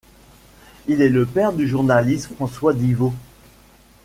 [0.87, 3.13] Il est le père du journaliste François Diwo.